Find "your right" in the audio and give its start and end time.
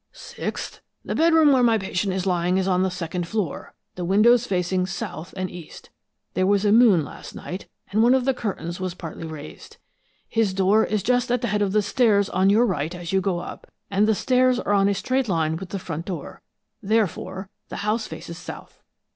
12.49-12.95